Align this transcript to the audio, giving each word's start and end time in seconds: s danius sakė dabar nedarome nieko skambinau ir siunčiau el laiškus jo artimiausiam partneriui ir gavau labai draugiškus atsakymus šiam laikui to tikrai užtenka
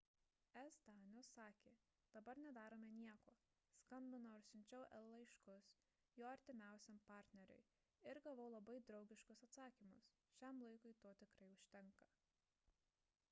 s 0.61 0.77
danius 0.85 1.27
sakė 1.31 1.71
dabar 2.13 2.39
nedarome 2.43 2.87
nieko 2.93 3.33
skambinau 3.81 4.31
ir 4.37 4.45
siunčiau 4.47 4.87
el 4.99 5.09
laiškus 5.11 5.67
jo 6.21 6.27
artimiausiam 6.37 6.97
partneriui 7.11 7.59
ir 8.13 8.21
gavau 8.29 8.47
labai 8.55 8.77
draugiškus 8.89 9.45
atsakymus 9.49 10.09
šiam 10.39 10.63
laikui 10.69 10.95
to 11.05 11.13
tikrai 11.21 11.51
užtenka 11.59 12.09